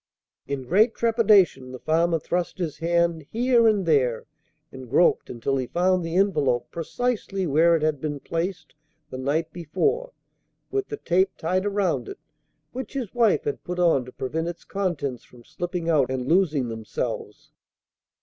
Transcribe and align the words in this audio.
In 0.47 0.63
great 0.63 0.95
trepidation 0.95 1.71
the 1.71 1.77
farmer 1.77 2.17
thrust 2.17 2.57
in 2.59 2.63
his 2.65 2.79
hand 2.79 3.27
here 3.29 3.67
and 3.67 3.85
there, 3.85 4.25
and 4.71 4.89
groped, 4.89 5.29
until 5.29 5.57
he 5.57 5.67
found 5.67 6.03
the 6.03 6.15
envelope 6.15 6.71
precisely 6.71 7.45
where 7.45 7.75
it 7.75 7.83
had 7.83 8.01
been 8.01 8.19
placed 8.19 8.73
the 9.11 9.19
night 9.19 9.53
before, 9.53 10.11
with 10.71 10.87
the 10.87 10.97
tape 10.97 11.37
tied 11.37 11.67
around 11.67 12.09
it, 12.09 12.17
which 12.71 12.93
his 12.93 13.13
wife 13.13 13.43
had 13.43 13.63
put 13.63 13.77
on 13.77 14.03
to 14.05 14.11
prevent 14.11 14.47
its 14.47 14.63
contents 14.63 15.23
from 15.23 15.43
slipping 15.43 15.87
out 15.87 16.09
and 16.09 16.27
losing 16.27 16.67
themselves. 16.69 17.51